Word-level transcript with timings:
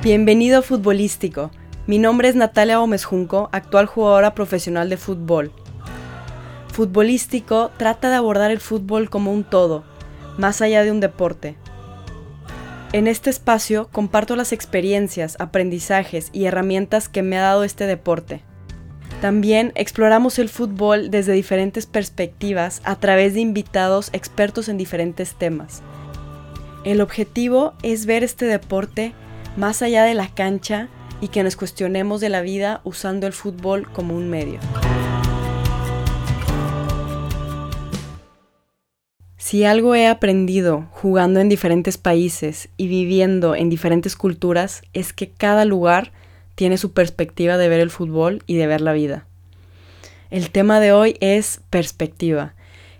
Bienvenido 0.00 0.60
a 0.60 0.62
Futbolístico. 0.62 1.50
Mi 1.88 1.98
nombre 1.98 2.28
es 2.28 2.36
Natalia 2.36 2.78
Gómez 2.78 3.04
Junco, 3.04 3.48
actual 3.50 3.86
jugadora 3.86 4.32
profesional 4.32 4.88
de 4.88 4.96
fútbol. 4.96 5.50
Futbolístico 6.72 7.72
trata 7.76 8.08
de 8.08 8.14
abordar 8.14 8.52
el 8.52 8.60
fútbol 8.60 9.10
como 9.10 9.32
un 9.32 9.42
todo, 9.42 9.82
más 10.36 10.62
allá 10.62 10.84
de 10.84 10.92
un 10.92 11.00
deporte. 11.00 11.56
En 12.92 13.08
este 13.08 13.28
espacio 13.28 13.88
comparto 13.90 14.36
las 14.36 14.52
experiencias, 14.52 15.34
aprendizajes 15.40 16.30
y 16.32 16.44
herramientas 16.44 17.08
que 17.08 17.22
me 17.22 17.36
ha 17.36 17.42
dado 17.42 17.64
este 17.64 17.86
deporte. 17.86 18.44
También 19.20 19.72
exploramos 19.74 20.38
el 20.38 20.48
fútbol 20.48 21.10
desde 21.10 21.32
diferentes 21.32 21.86
perspectivas 21.86 22.82
a 22.84 22.94
través 22.94 23.34
de 23.34 23.40
invitados 23.40 24.10
expertos 24.12 24.68
en 24.68 24.78
diferentes 24.78 25.34
temas. 25.34 25.82
El 26.84 27.00
objetivo 27.00 27.74
es 27.82 28.06
ver 28.06 28.22
este 28.22 28.46
deporte 28.46 29.12
más 29.56 29.82
allá 29.82 30.04
de 30.04 30.14
la 30.14 30.28
cancha 30.28 30.88
y 31.20 31.28
que 31.28 31.42
nos 31.42 31.56
cuestionemos 31.56 32.20
de 32.20 32.28
la 32.28 32.42
vida 32.42 32.80
usando 32.84 33.26
el 33.26 33.32
fútbol 33.32 33.90
como 33.92 34.14
un 34.14 34.28
medio. 34.28 34.60
Si 39.36 39.64
algo 39.64 39.94
he 39.94 40.06
aprendido 40.06 40.88
jugando 40.90 41.40
en 41.40 41.48
diferentes 41.48 41.96
países 41.96 42.68
y 42.76 42.86
viviendo 42.86 43.54
en 43.54 43.70
diferentes 43.70 44.14
culturas 44.14 44.82
es 44.92 45.12
que 45.14 45.30
cada 45.30 45.64
lugar 45.64 46.12
tiene 46.54 46.76
su 46.76 46.92
perspectiva 46.92 47.56
de 47.56 47.68
ver 47.68 47.80
el 47.80 47.88
fútbol 47.88 48.42
y 48.46 48.56
de 48.56 48.66
ver 48.66 48.80
la 48.82 48.92
vida. 48.92 49.26
El 50.30 50.50
tema 50.50 50.80
de 50.80 50.92
hoy 50.92 51.16
es 51.20 51.62
perspectiva 51.70 52.54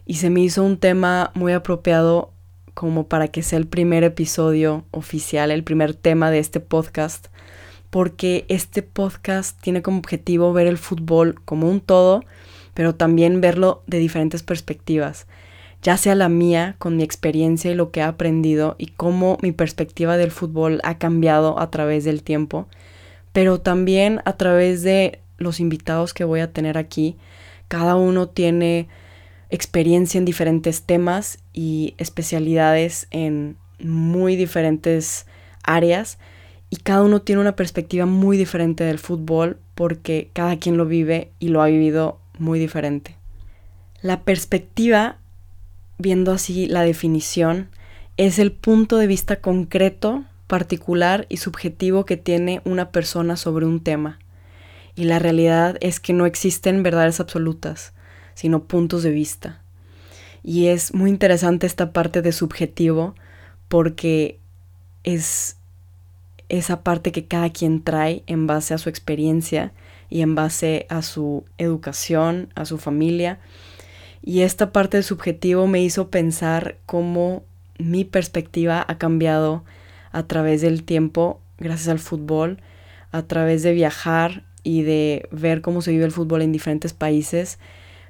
y 0.07 0.15
se 0.15 0.31
me 0.31 0.41
hizo 0.41 0.63
un 0.63 0.79
tema 0.79 1.33
muy 1.35 1.53
apropiado 1.53 2.33
como 2.79 3.09
para 3.09 3.27
que 3.27 3.43
sea 3.43 3.59
el 3.59 3.67
primer 3.67 4.05
episodio 4.05 4.85
oficial, 4.93 5.51
el 5.51 5.65
primer 5.65 5.95
tema 5.95 6.31
de 6.31 6.39
este 6.39 6.61
podcast, 6.61 7.27
porque 7.91 8.45
este 8.47 8.85
podcast 8.85 9.61
tiene 9.61 9.83
como 9.83 9.99
objetivo 9.99 10.53
ver 10.53 10.69
el 10.69 10.79
fútbol 10.79 11.43
como 11.45 11.69
un 11.69 11.81
todo, 11.81 12.23
pero 12.75 12.95
también 12.95 13.41
verlo 13.41 13.83
de 13.89 13.99
diferentes 13.99 14.45
perspectivas, 14.45 15.27
ya 15.83 15.97
sea 15.97 16.15
la 16.15 16.29
mía 16.29 16.77
con 16.79 16.97
mi 16.97 17.03
experiencia 17.03 17.69
y 17.73 17.75
lo 17.75 17.91
que 17.91 17.99
he 17.99 18.05
aprendido 18.05 18.77
y 18.79 18.87
cómo 18.87 19.39
mi 19.43 19.51
perspectiva 19.51 20.17
del 20.17 20.31
fútbol 20.31 20.81
ha 20.85 20.99
cambiado 20.99 21.59
a 21.59 21.73
través 21.73 22.05
del 22.05 22.23
tiempo, 22.23 22.69
pero 23.33 23.61
también 23.61 24.21
a 24.25 24.35
través 24.35 24.85
de 24.85 25.19
los 25.37 25.59
invitados 25.59 26.15
que 26.15 26.23
voy 26.23 26.39
a 26.39 26.53
tener 26.53 26.79
aquí. 26.79 27.17
Cada 27.67 27.97
uno 27.97 28.29
tiene 28.29 28.87
experiencia 29.51 30.19
en 30.19 30.25
diferentes 30.25 30.83
temas 30.83 31.39
y 31.53 31.95
especialidades 31.99 33.07
en 33.11 33.57
muy 33.79 34.37
diferentes 34.37 35.27
áreas 35.63 36.19
y 36.71 36.77
cada 36.77 37.03
uno 37.03 37.23
tiene 37.23 37.41
una 37.41 37.57
perspectiva 37.57 38.07
muy 38.07 38.37
diferente 38.37 38.85
del 38.85 38.99
fútbol 38.99 39.59
porque 39.75 40.31
cada 40.33 40.59
quien 40.59 40.77
lo 40.77 40.87
vive 40.87 41.33
y 41.39 41.49
lo 41.49 41.63
ha 41.63 41.67
vivido 41.67 42.19
muy 42.39 42.59
diferente. 42.59 43.17
La 44.03 44.23
perspectiva, 44.23 45.19
viendo 45.99 46.33
así 46.33 46.67
la 46.67 46.83
definición, 46.83 47.69
es 48.17 48.39
el 48.39 48.53
punto 48.53 48.97
de 48.97 49.07
vista 49.07 49.37
concreto 49.37 50.25
particular 50.47 51.27
y 51.29 51.39
subjetivo 51.39 52.05
que 52.05 52.17
tiene 52.17 52.61
una 52.65 52.91
persona 52.91 53.37
sobre 53.37 53.67
un 53.67 53.81
tema. 53.81 54.19
Y 54.95 55.05
la 55.05 55.19
realidad 55.19 55.77
es 55.81 56.01
que 56.01 56.13
no 56.13 56.27
existen 56.27 56.83
verdades 56.83 57.21
absolutas, 57.21 57.93
sino 58.39 58.63
puntos 58.63 59.03
de 59.03 59.11
vista. 59.11 59.61
Y 60.45 60.69
es 60.69 60.95
muy 60.95 61.11
interesante 61.11 61.67
esta 61.67 61.93
parte 61.93 62.23
de 62.23 62.31
subjetivo 62.31 63.17
porque 63.67 64.39
es 65.03 65.57
esa 66.49 66.85
parte 66.85 67.11
que 67.11 67.27
cada 67.27 67.51
quien 67.51 67.83
trae 67.83 68.23
en 68.29 68.47
base 68.47 68.75
a 68.75 68.79
su 68.79 68.91
experiencia 68.91 69.73
y 70.09 70.21
en 70.21 70.37
base 70.37 70.87
a 70.89 71.03
su 71.03 71.47
educación, 71.59 72.53
a 72.55 72.65
su 72.65 72.79
familia. 72.79 73.41
Y 74.23 74.43
esta 74.43 74.71
parte 74.71 74.99
de 74.99 75.03
subjetivo 75.03 75.67
me 75.67 75.83
hizo 75.83 76.09
pensar 76.09 76.79
cómo 76.87 77.43
mi 77.77 78.05
perspectiva 78.05 78.85
ha 78.87 78.99
cambiado 78.99 79.65
a 80.13 80.29
través 80.29 80.61
del 80.61 80.85
tiempo, 80.85 81.41
gracias 81.59 81.89
al 81.89 81.99
fútbol, 81.99 82.61
a 83.11 83.23
través 83.23 83.65
de 83.65 83.73
viajar 83.73 84.45
y 84.63 84.83
de 84.83 85.29
ver 85.33 85.61
cómo 85.61 85.83
se 85.83 85.91
vive 85.91 86.05
el 86.05 86.13
fútbol 86.13 86.43
en 86.43 86.53
diferentes 86.53 86.93
países, 86.93 87.59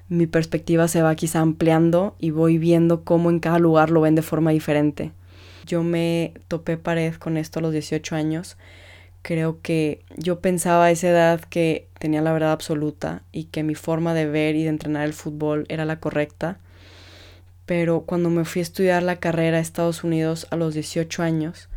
mi 0.08 0.26
perspectiva 0.26 0.88
se 0.88 1.02
va 1.02 1.14
quizá 1.14 1.40
ampliando 1.40 2.16
y 2.18 2.30
voy 2.30 2.58
viendo 2.58 3.04
cómo 3.04 3.30
en 3.30 3.40
cada 3.40 3.58
lugar 3.58 3.90
lo 3.90 4.00
ven 4.00 4.14
de 4.14 4.22
forma 4.22 4.50
diferente. 4.50 5.12
Yo 5.66 5.82
me 5.82 6.32
topé 6.48 6.78
pared 6.78 7.14
con 7.14 7.36
esto 7.36 7.58
a 7.58 7.62
los 7.62 7.72
18 7.72 8.16
años. 8.16 8.56
Creo 9.20 9.60
que 9.60 10.02
yo 10.16 10.40
pensaba 10.40 10.86
a 10.86 10.90
esa 10.90 11.08
edad 11.08 11.40
que 11.40 11.88
tenía 11.98 12.22
la 12.22 12.32
verdad 12.32 12.52
absoluta 12.52 13.22
y 13.32 13.44
que 13.44 13.62
mi 13.62 13.74
forma 13.74 14.14
de 14.14 14.26
ver 14.26 14.56
y 14.56 14.62
de 14.62 14.70
entrenar 14.70 15.04
el 15.04 15.12
fútbol 15.12 15.66
era 15.68 15.84
la 15.84 16.00
correcta. 16.00 16.58
Pero 17.66 18.00
cuando 18.02 18.30
me 18.30 18.46
fui 18.46 18.60
a 18.60 18.62
estudiar 18.62 19.02
la 19.02 19.16
carrera 19.16 19.58
a 19.58 19.60
Estados 19.60 20.04
Unidos 20.04 20.46
a 20.50 20.56
los 20.56 20.72
18 20.72 21.22
años, 21.22 21.68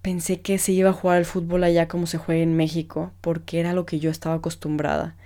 pensé 0.00 0.40
que 0.40 0.56
se 0.56 0.72
iba 0.72 0.88
a 0.88 0.94
jugar 0.94 1.18
el 1.18 1.26
fútbol 1.26 1.64
allá 1.64 1.86
como 1.86 2.06
se 2.06 2.16
juega 2.16 2.42
en 2.42 2.56
México, 2.56 3.12
porque 3.20 3.60
era 3.60 3.74
lo 3.74 3.84
que 3.84 3.98
yo 3.98 4.10
estaba 4.10 4.36
acostumbrada. 4.36 5.17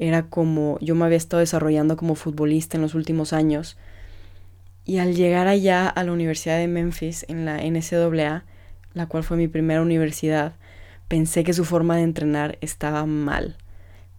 Era 0.00 0.22
como 0.22 0.78
yo 0.80 0.94
me 0.94 1.04
había 1.04 1.16
estado 1.16 1.40
desarrollando 1.40 1.96
como 1.96 2.14
futbolista 2.14 2.76
en 2.76 2.82
los 2.82 2.94
últimos 2.94 3.32
años. 3.32 3.76
Y 4.84 4.98
al 4.98 5.14
llegar 5.14 5.48
allá 5.48 5.88
a 5.88 6.04
la 6.04 6.12
Universidad 6.12 6.56
de 6.56 6.68
Memphis, 6.68 7.26
en 7.28 7.44
la 7.44 7.58
NCAA, 7.58 8.44
la 8.94 9.06
cual 9.06 9.24
fue 9.24 9.36
mi 9.36 9.48
primera 9.48 9.82
universidad, 9.82 10.54
pensé 11.08 11.44
que 11.44 11.52
su 11.52 11.64
forma 11.64 11.96
de 11.96 12.02
entrenar 12.02 12.58
estaba 12.60 13.04
mal. 13.04 13.56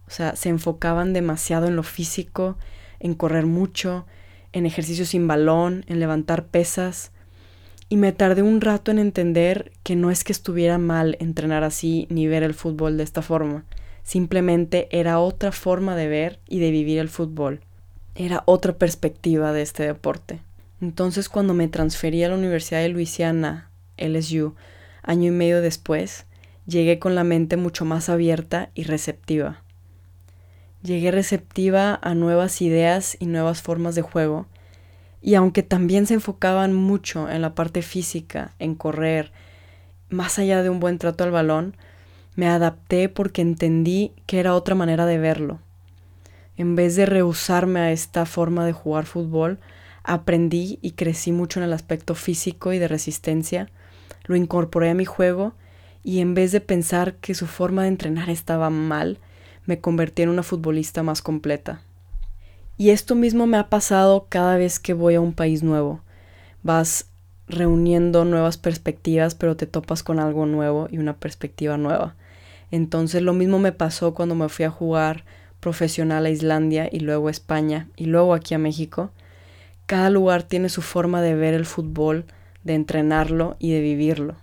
O 0.06 0.10
sea, 0.10 0.36
se 0.36 0.50
enfocaban 0.50 1.12
demasiado 1.12 1.66
en 1.66 1.76
lo 1.76 1.82
físico, 1.82 2.56
en 3.00 3.14
correr 3.14 3.46
mucho, 3.46 4.06
en 4.52 4.66
ejercicios 4.66 5.08
sin 5.08 5.26
balón, 5.26 5.84
en 5.88 5.98
levantar 5.98 6.44
pesas 6.44 7.10
y 7.92 7.96
me 7.96 8.12
tardé 8.12 8.42
un 8.42 8.60
rato 8.60 8.92
en 8.92 9.00
entender 9.00 9.72
que 9.82 9.96
no 9.96 10.12
es 10.12 10.22
que 10.22 10.32
estuviera 10.32 10.78
mal 10.78 11.16
entrenar 11.18 11.64
así 11.64 12.06
ni 12.08 12.28
ver 12.28 12.44
el 12.44 12.54
fútbol 12.54 12.96
de 12.96 13.02
esta 13.02 13.20
forma. 13.20 13.64
Simplemente 14.10 14.88
era 14.90 15.20
otra 15.20 15.52
forma 15.52 15.94
de 15.94 16.08
ver 16.08 16.40
y 16.48 16.58
de 16.58 16.72
vivir 16.72 16.98
el 16.98 17.08
fútbol. 17.08 17.60
Era 18.16 18.42
otra 18.44 18.72
perspectiva 18.72 19.52
de 19.52 19.62
este 19.62 19.84
deporte. 19.84 20.40
Entonces 20.80 21.28
cuando 21.28 21.54
me 21.54 21.68
transferí 21.68 22.24
a 22.24 22.28
la 22.28 22.34
Universidad 22.34 22.80
de 22.80 22.88
Luisiana, 22.88 23.70
LSU, 23.96 24.56
año 25.04 25.28
y 25.28 25.30
medio 25.30 25.62
después, 25.62 26.26
llegué 26.66 26.98
con 26.98 27.14
la 27.14 27.22
mente 27.22 27.56
mucho 27.56 27.84
más 27.84 28.08
abierta 28.08 28.70
y 28.74 28.82
receptiva. 28.82 29.62
Llegué 30.82 31.12
receptiva 31.12 31.96
a 32.02 32.16
nuevas 32.16 32.62
ideas 32.62 33.16
y 33.20 33.26
nuevas 33.26 33.62
formas 33.62 33.94
de 33.94 34.02
juego 34.02 34.48
y 35.22 35.36
aunque 35.36 35.62
también 35.62 36.08
se 36.08 36.14
enfocaban 36.14 36.74
mucho 36.74 37.30
en 37.30 37.42
la 37.42 37.54
parte 37.54 37.80
física, 37.80 38.56
en 38.58 38.74
correr, 38.74 39.30
más 40.08 40.40
allá 40.40 40.64
de 40.64 40.68
un 40.68 40.80
buen 40.80 40.98
trato 40.98 41.22
al 41.22 41.30
balón, 41.30 41.76
me 42.36 42.46
adapté 42.46 43.08
porque 43.08 43.42
entendí 43.42 44.12
que 44.26 44.40
era 44.40 44.54
otra 44.54 44.74
manera 44.74 45.06
de 45.06 45.18
verlo. 45.18 45.58
En 46.56 46.76
vez 46.76 46.96
de 46.96 47.06
rehusarme 47.06 47.80
a 47.80 47.92
esta 47.92 48.26
forma 48.26 48.64
de 48.66 48.72
jugar 48.72 49.06
fútbol, 49.06 49.58
aprendí 50.04 50.78
y 50.82 50.92
crecí 50.92 51.32
mucho 51.32 51.60
en 51.60 51.64
el 51.64 51.72
aspecto 51.72 52.14
físico 52.14 52.72
y 52.72 52.78
de 52.78 52.88
resistencia, 52.88 53.68
lo 54.24 54.36
incorporé 54.36 54.90
a 54.90 54.94
mi 54.94 55.04
juego 55.04 55.54
y 56.02 56.20
en 56.20 56.34
vez 56.34 56.52
de 56.52 56.60
pensar 56.60 57.14
que 57.16 57.34
su 57.34 57.46
forma 57.46 57.82
de 57.82 57.88
entrenar 57.88 58.30
estaba 58.30 58.70
mal, 58.70 59.18
me 59.66 59.80
convertí 59.80 60.22
en 60.22 60.30
una 60.30 60.42
futbolista 60.42 61.02
más 61.02 61.22
completa. 61.22 61.82
Y 62.76 62.90
esto 62.90 63.14
mismo 63.14 63.46
me 63.46 63.58
ha 63.58 63.68
pasado 63.68 64.26
cada 64.28 64.56
vez 64.56 64.80
que 64.80 64.94
voy 64.94 65.14
a 65.14 65.20
un 65.20 65.34
país 65.34 65.62
nuevo. 65.62 66.00
Vas 66.62 67.10
reuniendo 67.46 68.24
nuevas 68.24 68.56
perspectivas, 68.56 69.34
pero 69.34 69.56
te 69.56 69.66
topas 69.66 70.02
con 70.02 70.18
algo 70.18 70.46
nuevo 70.46 70.88
y 70.90 70.98
una 70.98 71.16
perspectiva 71.16 71.76
nueva. 71.76 72.14
Entonces 72.70 73.22
lo 73.22 73.32
mismo 73.32 73.58
me 73.58 73.72
pasó 73.72 74.14
cuando 74.14 74.34
me 74.34 74.48
fui 74.48 74.64
a 74.64 74.70
jugar 74.70 75.24
profesional 75.60 76.26
a 76.26 76.30
Islandia 76.30 76.88
y 76.90 77.00
luego 77.00 77.28
a 77.28 77.30
España 77.30 77.88
y 77.96 78.06
luego 78.06 78.34
aquí 78.34 78.54
a 78.54 78.58
México. 78.58 79.10
Cada 79.86 80.10
lugar 80.10 80.44
tiene 80.44 80.68
su 80.68 80.82
forma 80.82 81.20
de 81.20 81.34
ver 81.34 81.54
el 81.54 81.66
fútbol, 81.66 82.26
de 82.64 82.74
entrenarlo 82.74 83.56
y 83.58 83.72
de 83.72 83.80
vivirlo. 83.80 84.36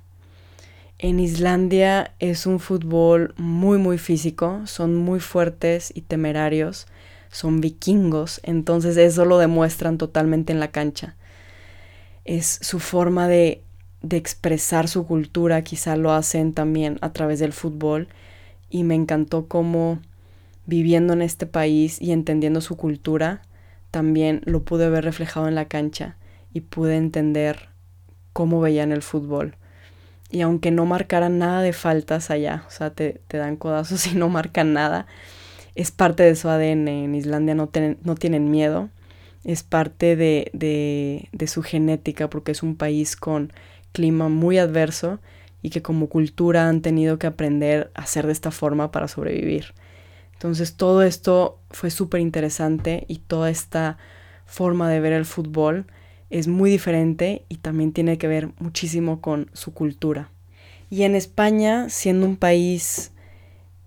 En 1.00 1.20
Islandia 1.20 2.16
es 2.20 2.46
un 2.46 2.60
fútbol 2.60 3.34
muy 3.38 3.78
muy 3.78 3.98
físico, 3.98 4.62
son 4.66 4.96
muy 4.96 5.20
fuertes 5.20 5.92
y 5.96 6.02
temerarios 6.02 6.88
son 7.32 7.62
vikingos, 7.62 8.40
entonces 8.44 8.98
eso 8.98 9.26
lo 9.26 9.38
demuestran 9.38 9.98
totalmente 9.98 10.54
en 10.54 10.60
la 10.60 10.72
cancha. 10.72 11.16
Es 12.26 12.60
su 12.62 12.80
forma 12.80 13.28
de, 13.28 13.64
de 14.02 14.18
expresar 14.18 14.88
su 14.88 15.06
cultura, 15.06 15.64
quizá 15.64 15.96
lo 15.96 16.12
hacen 16.12 16.54
también 16.54 16.98
a 17.02 17.12
través 17.14 17.40
del 17.40 17.54
fútbol 17.54 18.08
y 18.70 18.84
me 18.84 18.96
encantó 18.96 19.48
cómo 19.48 20.00
viviendo 20.66 21.14
en 21.14 21.22
este 21.22 21.46
país 21.46 22.02
y 22.02 22.12
entendiendo 22.12 22.62
su 22.62 22.76
cultura, 22.76 23.42
también 23.92 24.42
lo 24.46 24.64
pude 24.64 24.90
ver 24.90 25.04
reflejado 25.06 25.48
en 25.48 25.56
la 25.56 25.66
cancha 25.66 26.18
y 26.54 26.62
pude 26.62 26.98
entender 26.98 27.70
cómo 28.34 28.62
veían 28.62 28.92
el 28.92 29.02
fútbol. 29.02 29.56
y 30.30 30.42
aunque 30.42 30.72
no 30.72 30.86
marcaran 30.86 31.40
nada 31.40 31.62
de 31.62 31.72
faltas 31.74 32.30
allá, 32.32 32.66
o 32.68 32.72
sea, 32.72 32.90
te, 32.92 33.22
dan 33.30 33.56
codazos 33.56 34.08
y 34.12 34.16
no 34.16 34.30
marcan 34.30 34.74
nada, 34.74 35.08
es 35.76 35.92
parte 35.92 36.24
de 36.24 36.36
su 36.36 36.50
ADN. 36.50 36.88
En 36.88 37.16
Islandia 37.16 37.56
no, 37.56 37.70
no 38.04 38.16
tienen 38.16 38.52
miedo, 38.52 38.90
es 39.46 39.64
parte 39.64 40.16
de, 40.16 40.52
de, 40.54 41.30
de 41.32 41.48
su 41.48 41.64
genética 41.64 42.30
porque 42.30 42.52
es 42.52 42.64
un 42.64 42.76
país 42.76 43.16
con 43.16 43.54
clima 43.98 44.30
muy 44.30 44.60
adverso 44.60 45.18
y 45.64 45.72
que 45.72 45.82
como 45.82 46.08
cultura 46.08 46.70
han 46.70 46.84
tenido 46.84 47.18
que 47.18 47.26
aprender 47.26 47.90
a 47.96 48.04
hacer 48.04 48.28
de 48.28 48.32
esta 48.32 48.52
forma 48.52 48.92
para 48.92 49.08
sobrevivir. 49.08 49.74
Entonces 50.34 50.76
todo 50.76 51.02
esto 51.02 51.58
fue 51.72 51.90
súper 51.90 52.22
interesante 52.22 53.06
y 53.08 53.18
toda 53.18 53.50
esta 53.50 53.98
forma 54.46 54.88
de 54.88 55.00
ver 55.00 55.14
el 55.14 55.26
fútbol 55.26 55.88
es 56.30 56.48
muy 56.48 56.70
diferente 56.70 57.44
y 57.50 57.56
también 57.56 57.92
tiene 57.92 58.20
que 58.20 58.28
ver 58.28 58.52
muchísimo 58.60 59.20
con 59.20 59.50
su 59.54 59.74
cultura. 59.74 60.30
Y 60.92 61.02
en 61.04 61.16
España, 61.16 61.90
siendo 61.90 62.28
un 62.28 62.38
país 62.38 63.12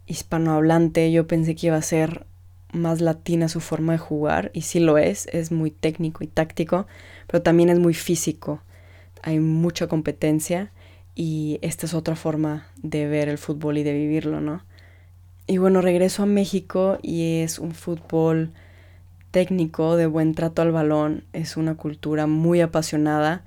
hispanohablante, 0.06 1.12
yo 1.12 1.28
pensé 1.28 1.54
que 1.54 1.68
iba 1.68 1.76
a 1.76 1.82
ser 1.82 2.26
más 2.72 3.00
latina 3.00 3.48
su 3.48 3.60
forma 3.60 3.92
de 3.92 3.98
jugar 3.98 4.50
y 4.54 4.62
sí 4.62 4.80
lo 4.80 4.98
es, 4.98 5.28
es 5.30 5.52
muy 5.52 5.70
técnico 5.70 6.24
y 6.24 6.26
táctico, 6.26 6.88
pero 7.28 7.42
también 7.42 7.68
es 7.68 7.78
muy 7.78 7.94
físico. 7.94 8.60
Hay 9.22 9.38
mucha 9.38 9.86
competencia 9.86 10.72
y 11.14 11.58
esta 11.62 11.86
es 11.86 11.94
otra 11.94 12.16
forma 12.16 12.66
de 12.82 13.06
ver 13.06 13.28
el 13.28 13.38
fútbol 13.38 13.78
y 13.78 13.82
de 13.82 13.92
vivirlo, 13.92 14.40
¿no? 14.40 14.64
Y 15.46 15.58
bueno, 15.58 15.80
regreso 15.80 16.22
a 16.22 16.26
México 16.26 16.98
y 17.02 17.40
es 17.40 17.58
un 17.58 17.72
fútbol 17.72 18.52
técnico, 19.30 19.96
de 19.96 20.06
buen 20.06 20.34
trato 20.34 20.62
al 20.62 20.72
balón, 20.72 21.24
es 21.32 21.56
una 21.56 21.74
cultura 21.74 22.26
muy 22.26 22.60
apasionada. 22.60 23.42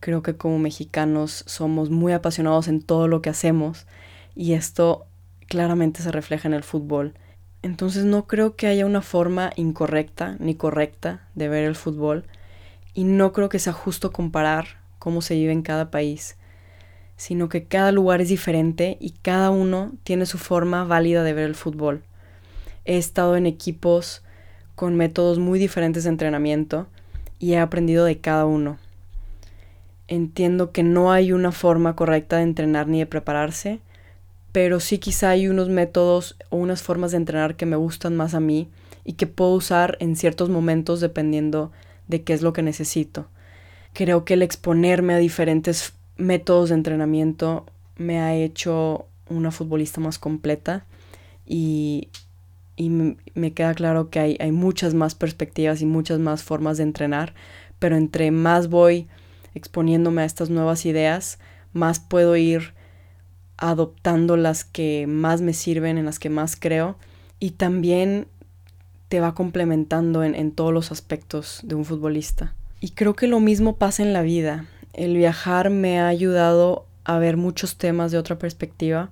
Creo 0.00 0.22
que 0.22 0.36
como 0.36 0.58
mexicanos 0.58 1.44
somos 1.46 1.90
muy 1.90 2.12
apasionados 2.12 2.68
en 2.68 2.82
todo 2.82 3.08
lo 3.08 3.22
que 3.22 3.30
hacemos 3.30 3.86
y 4.34 4.52
esto 4.52 5.06
claramente 5.46 6.02
se 6.02 6.12
refleja 6.12 6.48
en 6.48 6.54
el 6.54 6.64
fútbol. 6.64 7.14
Entonces 7.62 8.04
no 8.04 8.26
creo 8.26 8.56
que 8.56 8.66
haya 8.66 8.86
una 8.86 9.02
forma 9.02 9.52
incorrecta 9.56 10.36
ni 10.38 10.54
correcta 10.54 11.28
de 11.34 11.48
ver 11.48 11.64
el 11.64 11.74
fútbol 11.74 12.24
y 12.94 13.04
no 13.04 13.32
creo 13.32 13.48
que 13.48 13.58
sea 13.58 13.72
justo 13.72 14.12
comparar 14.12 14.85
cómo 15.06 15.22
se 15.22 15.36
vive 15.36 15.52
en 15.52 15.62
cada 15.62 15.92
país, 15.92 16.34
sino 17.16 17.48
que 17.48 17.62
cada 17.62 17.92
lugar 17.92 18.20
es 18.20 18.28
diferente 18.28 18.96
y 18.98 19.10
cada 19.10 19.50
uno 19.50 19.92
tiene 20.02 20.26
su 20.26 20.36
forma 20.36 20.82
válida 20.82 21.22
de 21.22 21.32
ver 21.32 21.44
el 21.44 21.54
fútbol. 21.54 22.02
He 22.84 22.98
estado 22.98 23.36
en 23.36 23.46
equipos 23.46 24.24
con 24.74 24.96
métodos 24.96 25.38
muy 25.38 25.60
diferentes 25.60 26.02
de 26.02 26.10
entrenamiento 26.10 26.88
y 27.38 27.52
he 27.52 27.58
aprendido 27.60 28.04
de 28.04 28.18
cada 28.18 28.46
uno. 28.46 28.78
Entiendo 30.08 30.72
que 30.72 30.82
no 30.82 31.12
hay 31.12 31.30
una 31.30 31.52
forma 31.52 31.94
correcta 31.94 32.38
de 32.38 32.42
entrenar 32.42 32.88
ni 32.88 32.98
de 32.98 33.06
prepararse, 33.06 33.78
pero 34.50 34.80
sí 34.80 34.98
quizá 34.98 35.30
hay 35.30 35.46
unos 35.46 35.68
métodos 35.68 36.34
o 36.50 36.56
unas 36.56 36.82
formas 36.82 37.12
de 37.12 37.18
entrenar 37.18 37.54
que 37.54 37.64
me 37.64 37.76
gustan 37.76 38.16
más 38.16 38.34
a 38.34 38.40
mí 38.40 38.68
y 39.04 39.12
que 39.12 39.28
puedo 39.28 39.52
usar 39.52 39.98
en 40.00 40.16
ciertos 40.16 40.48
momentos 40.48 40.98
dependiendo 41.00 41.70
de 42.08 42.24
qué 42.24 42.32
es 42.32 42.42
lo 42.42 42.52
que 42.52 42.62
necesito. 42.62 43.28
Creo 43.96 44.24
que 44.24 44.34
el 44.34 44.42
exponerme 44.42 45.14
a 45.14 45.18
diferentes 45.18 45.94
métodos 46.16 46.68
de 46.68 46.74
entrenamiento 46.74 47.64
me 47.96 48.20
ha 48.20 48.34
hecho 48.34 49.06
una 49.28 49.50
futbolista 49.50 50.00
más 50.00 50.18
completa 50.18 50.84
y 51.46 52.08
y 52.76 52.90
me 52.90 53.52
queda 53.54 53.74
claro 53.74 54.10
que 54.10 54.20
hay, 54.20 54.36
hay 54.38 54.52
muchas 54.52 54.92
más 54.92 55.14
perspectivas 55.14 55.80
y 55.80 55.86
muchas 55.86 56.18
más 56.18 56.42
formas 56.42 56.76
de 56.76 56.82
entrenar, 56.82 57.34
pero 57.78 57.96
entre 57.96 58.30
más 58.30 58.68
voy 58.68 59.08
exponiéndome 59.54 60.22
a 60.22 60.26
estas 60.26 60.50
nuevas 60.50 60.84
ideas, 60.84 61.38
más 61.72 61.98
puedo 61.98 62.36
ir 62.36 62.74
adoptando 63.56 64.36
las 64.36 64.64
que 64.64 65.06
más 65.06 65.40
me 65.40 65.54
sirven, 65.54 65.96
en 65.96 66.04
las 66.04 66.18
que 66.18 66.28
más 66.28 66.56
creo, 66.56 66.96
y 67.40 67.52
también 67.52 68.28
te 69.08 69.20
va 69.20 69.34
complementando 69.34 70.22
en, 70.22 70.34
en, 70.34 70.52
todos 70.52 70.74
los 70.74 70.92
aspectos 70.92 71.60
de 71.62 71.74
un 71.74 71.86
futbolista. 71.86 72.54
Y 72.86 72.90
creo 72.90 73.14
que 73.14 73.26
lo 73.26 73.40
mismo 73.40 73.78
pasa 73.78 74.04
en 74.04 74.12
la 74.12 74.22
vida. 74.22 74.64
El 74.92 75.16
viajar 75.16 75.70
me 75.70 75.98
ha 75.98 76.06
ayudado 76.06 76.86
a 77.02 77.18
ver 77.18 77.36
muchos 77.36 77.78
temas 77.78 78.12
de 78.12 78.18
otra 78.18 78.38
perspectiva. 78.38 79.10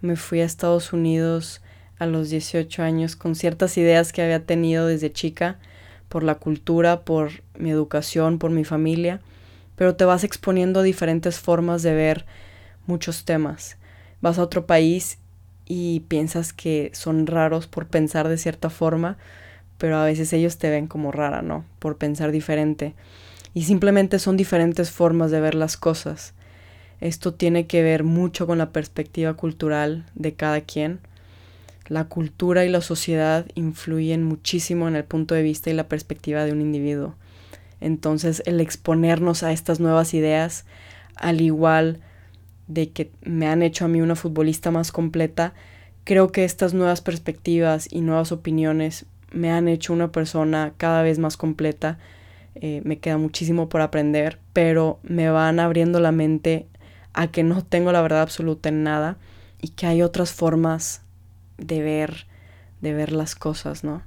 Me 0.00 0.14
fui 0.14 0.40
a 0.40 0.44
Estados 0.44 0.92
Unidos 0.92 1.60
a 1.98 2.06
los 2.06 2.30
18 2.30 2.84
años 2.84 3.16
con 3.16 3.34
ciertas 3.34 3.76
ideas 3.78 4.12
que 4.12 4.22
había 4.22 4.46
tenido 4.46 4.86
desde 4.86 5.12
chica 5.12 5.58
por 6.08 6.22
la 6.22 6.36
cultura, 6.36 7.00
por 7.00 7.42
mi 7.58 7.72
educación, 7.72 8.38
por 8.38 8.52
mi 8.52 8.64
familia, 8.64 9.20
pero 9.74 9.96
te 9.96 10.04
vas 10.04 10.22
exponiendo 10.22 10.78
a 10.78 10.84
diferentes 10.84 11.40
formas 11.40 11.82
de 11.82 11.94
ver 11.94 12.26
muchos 12.86 13.24
temas. 13.24 13.76
Vas 14.20 14.38
a 14.38 14.44
otro 14.44 14.66
país 14.66 15.18
y 15.66 16.04
piensas 16.06 16.52
que 16.52 16.92
son 16.94 17.26
raros 17.26 17.66
por 17.66 17.88
pensar 17.88 18.28
de 18.28 18.38
cierta 18.38 18.70
forma, 18.70 19.18
pero 19.80 19.96
a 19.96 20.04
veces 20.04 20.32
ellos 20.32 20.58
te 20.58 20.68
ven 20.68 20.86
como 20.86 21.10
rara, 21.10 21.40
¿no? 21.40 21.64
Por 21.78 21.96
pensar 21.96 22.30
diferente. 22.30 22.94
Y 23.54 23.62
simplemente 23.62 24.18
son 24.18 24.36
diferentes 24.36 24.90
formas 24.90 25.30
de 25.30 25.40
ver 25.40 25.54
las 25.54 25.76
cosas. 25.76 26.34
Esto 27.00 27.32
tiene 27.32 27.66
que 27.66 27.82
ver 27.82 28.04
mucho 28.04 28.46
con 28.46 28.58
la 28.58 28.70
perspectiva 28.70 29.34
cultural 29.34 30.04
de 30.14 30.34
cada 30.34 30.60
quien 30.60 31.00
la 31.90 32.04
cultura 32.04 32.64
y 32.64 32.68
la 32.68 32.82
sociedad 32.82 33.46
influyen 33.56 34.22
muchísimo 34.22 34.86
en 34.86 34.94
el 34.94 35.02
punto 35.02 35.34
de 35.34 35.42
vista 35.42 35.70
y 35.70 35.74
la 35.74 35.88
perspectiva 35.88 36.44
de 36.44 36.52
un 36.52 36.60
individuo. 36.60 37.16
Entonces 37.80 38.44
el 38.46 38.60
exponernos 38.60 39.42
a 39.42 39.50
estas 39.50 39.80
nuevas 39.80 40.14
ideas, 40.14 40.66
al 41.16 41.40
igual 41.40 41.98
de 42.68 42.90
que 42.90 43.10
me 43.22 43.48
han 43.48 43.62
hecho 43.62 43.86
a 43.86 43.88
mí 43.88 44.00
una 44.00 44.14
futbolista 44.14 44.70
más 44.70 44.92
completa, 44.92 45.52
creo 46.04 46.30
que 46.30 46.44
estas 46.44 46.74
nuevas 46.74 47.00
perspectivas 47.00 47.88
y 47.90 48.02
nuevas 48.02 48.30
opiniones 48.30 49.06
me 49.30 49.50
han 49.50 49.68
hecho 49.68 49.92
una 49.92 50.12
persona 50.12 50.72
cada 50.76 51.02
vez 51.02 51.18
más 51.18 51.36
completa. 51.36 51.98
Eh, 52.54 52.82
me 52.84 52.98
queda 52.98 53.16
muchísimo 53.16 53.68
por 53.68 53.80
aprender, 53.80 54.38
pero 54.52 54.98
me 55.02 55.30
van 55.30 55.60
abriendo 55.60 56.00
la 56.00 56.12
mente 56.12 56.66
a 57.12 57.28
que 57.28 57.42
no 57.42 57.64
tengo 57.64 57.92
la 57.92 58.02
verdad 58.02 58.22
absoluta 58.22 58.68
en 58.68 58.82
nada 58.82 59.16
y 59.60 59.68
que 59.68 59.86
hay 59.86 60.02
otras 60.02 60.32
formas 60.32 61.02
de 61.58 61.82
ver, 61.82 62.26
de 62.80 62.92
ver 62.92 63.12
las 63.12 63.34
cosas, 63.34 63.84
¿no? 63.84 64.02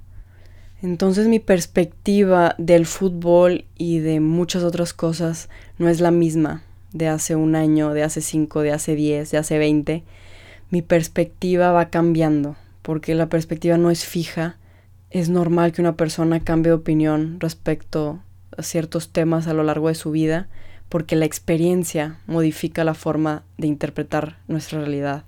Entonces 0.82 1.28
mi 1.28 1.38
perspectiva 1.38 2.54
del 2.58 2.84
fútbol 2.84 3.64
y 3.76 4.00
de 4.00 4.20
muchas 4.20 4.62
otras 4.64 4.92
cosas 4.92 5.48
no 5.78 5.88
es 5.88 6.00
la 6.00 6.10
misma 6.10 6.62
de 6.92 7.08
hace 7.08 7.36
un 7.36 7.56
año, 7.56 7.94
de 7.94 8.02
hace 8.02 8.20
cinco, 8.20 8.60
de 8.60 8.72
hace 8.72 8.94
diez, 8.94 9.30
de 9.30 9.38
hace 9.38 9.58
veinte. 9.58 10.04
Mi 10.70 10.82
perspectiva 10.82 11.72
va 11.72 11.88
cambiando, 11.88 12.56
porque 12.82 13.14
la 13.14 13.28
perspectiva 13.28 13.78
no 13.78 13.90
es 13.90 14.04
fija. 14.04 14.58
Es 15.14 15.28
normal 15.28 15.70
que 15.70 15.80
una 15.80 15.96
persona 15.96 16.40
cambie 16.40 16.70
de 16.70 16.74
opinión 16.74 17.38
respecto 17.38 18.18
a 18.58 18.64
ciertos 18.64 19.10
temas 19.10 19.46
a 19.46 19.54
lo 19.54 19.62
largo 19.62 19.86
de 19.86 19.94
su 19.94 20.10
vida, 20.10 20.48
porque 20.88 21.14
la 21.14 21.24
experiencia 21.24 22.18
modifica 22.26 22.82
la 22.82 22.94
forma 22.94 23.44
de 23.56 23.68
interpretar 23.68 24.38
nuestra 24.48 24.80
realidad. 24.80 25.22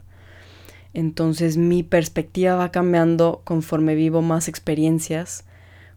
Entonces 0.93 1.57
mi 1.57 1.85
perspectiva 1.85 2.57
va 2.57 2.73
cambiando 2.73 3.43
conforme 3.45 3.95
vivo 3.95 4.23
más 4.23 4.49
experiencias, 4.49 5.45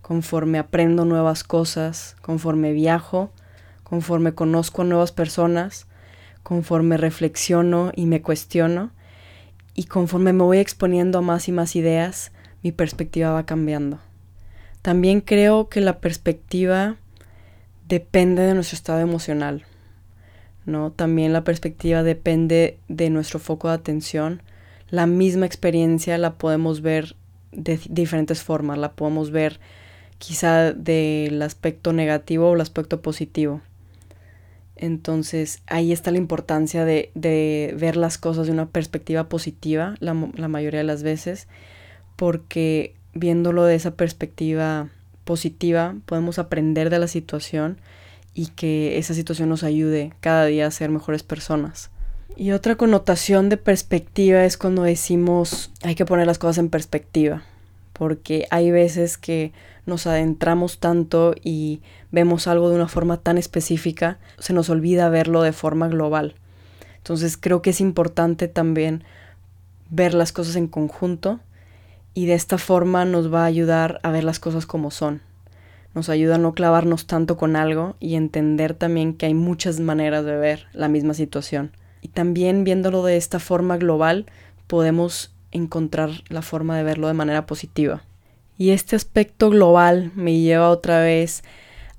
conforme 0.03 0.59
aprendo 0.59 1.03
nuevas 1.03 1.43
cosas, 1.43 2.15
conforme 2.21 2.73
viajo, 2.73 3.31
conforme 3.83 4.35
conozco 4.35 4.83
a 4.83 4.85
nuevas 4.85 5.11
personas, 5.11 5.87
conforme 6.43 6.95
reflexiono 6.95 7.91
y 7.95 8.05
me 8.05 8.21
cuestiono, 8.21 8.91
y 9.73 9.85
conforme 9.85 10.31
me 10.31 10.43
voy 10.43 10.59
exponiendo 10.59 11.17
a 11.17 11.21
más 11.21 11.47
y 11.47 11.51
más 11.51 11.75
ideas, 11.75 12.31
mi 12.63 12.71
perspectiva 12.71 13.31
va 13.31 13.45
cambiando. 13.45 13.99
También 14.81 15.21
creo 15.21 15.69
que 15.69 15.81
la 15.81 15.99
perspectiva 15.99 16.97
depende 17.87 18.43
de 18.43 18.53
nuestro 18.53 18.75
estado 18.75 18.99
emocional, 18.99 19.65
¿no? 20.65 20.91
También 20.91 21.33
la 21.33 21.43
perspectiva 21.43 22.03
depende 22.03 22.79
de 22.87 23.09
nuestro 23.09 23.39
foco 23.39 23.67
de 23.67 23.73
atención, 23.73 24.41
la 24.89 25.05
misma 25.05 25.45
experiencia 25.45 26.17
la 26.17 26.35
podemos 26.35 26.81
ver 26.81 27.15
de 27.51 27.79
diferentes 27.89 28.41
formas, 28.41 28.77
la 28.77 28.93
podemos 28.93 29.31
ver 29.31 29.59
quizá 30.17 30.73
del 30.73 31.41
aspecto 31.41 31.93
negativo 31.93 32.49
o 32.49 32.55
el 32.55 32.61
aspecto 32.61 33.01
positivo. 33.01 33.61
Entonces 34.75 35.61
ahí 35.67 35.91
está 35.91 36.11
la 36.11 36.17
importancia 36.19 36.85
de, 36.85 37.11
ver 37.77 37.97
las 37.97 38.17
cosas 38.17 38.47
de 38.47 38.53
una 38.53 38.69
perspectiva 38.69 39.27
positiva 39.27 39.95
la 39.99 40.13
mayoría 40.13 40.79
de 40.79 40.85
las 40.85 41.03
veces, 41.03 41.47
porque 42.19 42.95
viéndolo 43.13 43.63
de 43.63 43.75
esa 43.75 43.91
perspectiva 43.91 44.89
positiva 45.23 45.95
podemos 46.05 46.37
aprender 46.37 46.89
de 46.89 46.99
la 46.99 47.07
situación 47.07 47.77
y 48.33 48.47
que 48.47 48.97
esa 48.97 49.13
situación 49.13 49.47
nos 49.47 49.63
ayude 49.63 50.11
cada 50.19 50.43
día 50.45 50.67
a 50.67 50.71
ser 50.71 50.89
mejores 50.89 51.23
personas. 51.23 51.91
Y 52.35 52.51
otra 52.51 52.75
connotación 52.75 53.47
de 53.47 53.55
perspectiva 53.55 54.43
es 54.43 54.57
cuando 54.57 54.83
decimos 54.83 55.71
hay 55.81 55.95
que 55.95 56.05
poner 56.05 56.27
las 56.27 56.39
cosas 56.39 56.57
en 56.57 56.67
perspectiva, 56.67 57.43
porque 57.93 58.47
hay 58.51 58.69
veces 58.69 59.17
que 59.17 59.53
nos 59.85 60.05
adentramos 60.05 60.79
tanto 60.79 61.35
y 61.41 61.79
vemos 62.11 62.47
algo 62.47 62.69
de 62.69 62.75
una 62.75 62.89
forma 62.89 63.15
tan 63.15 63.37
específica, 63.37 64.19
se 64.39 64.51
nos 64.51 64.69
olvida 64.69 65.07
verlo 65.07 65.41
de 65.41 65.53
forma 65.53 65.87
global. 65.87 66.35
Entonces 66.97 67.37
creo 67.37 67.61
que 67.61 67.69
es 67.69 67.79
importante 67.79 68.49
también 68.49 69.05
ver 69.89 70.13
las 70.13 70.33
cosas 70.33 70.57
en 70.57 70.67
conjunto 70.67 71.39
y 72.19 72.25
de 72.25 72.33
esta 72.33 72.57
forma 72.57 73.05
nos 73.05 73.33
va 73.33 73.43
a 73.43 73.45
ayudar 73.45 74.01
a 74.03 74.11
ver 74.11 74.25
las 74.25 74.41
cosas 74.41 74.65
como 74.65 74.91
son. 74.91 75.21
Nos 75.95 76.09
ayuda 76.09 76.35
a 76.35 76.37
no 76.37 76.51
clavarnos 76.51 77.07
tanto 77.07 77.37
con 77.37 77.55
algo 77.55 77.95
y 78.01 78.15
entender 78.15 78.73
también 78.73 79.13
que 79.13 79.27
hay 79.27 79.33
muchas 79.33 79.79
maneras 79.79 80.25
de 80.25 80.35
ver 80.35 80.67
la 80.73 80.89
misma 80.89 81.13
situación. 81.13 81.71
Y 82.01 82.09
también 82.09 82.65
viéndolo 82.65 83.05
de 83.05 83.15
esta 83.15 83.39
forma 83.39 83.77
global 83.77 84.25
podemos 84.67 85.33
encontrar 85.51 86.09
la 86.27 86.41
forma 86.41 86.75
de 86.75 86.83
verlo 86.83 87.07
de 87.07 87.13
manera 87.13 87.45
positiva. 87.45 88.03
Y 88.57 88.71
este 88.71 88.97
aspecto 88.97 89.49
global 89.49 90.11
me 90.13 90.37
lleva 90.41 90.71
otra 90.71 90.99
vez 90.99 91.41